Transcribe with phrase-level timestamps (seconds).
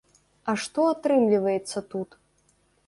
[0.51, 2.21] А што атрымліваецца тут?